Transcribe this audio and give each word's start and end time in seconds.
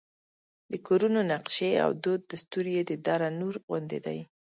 د 0.71 0.73
کورونو 0.87 1.19
نقشې 1.31 1.71
او 1.83 1.89
دود 2.03 2.21
دستور 2.31 2.65
یې 2.75 2.81
د 2.89 2.91
دره 3.05 3.29
نور 3.39 3.55
غوندې 3.65 3.99
دی. 4.05 4.19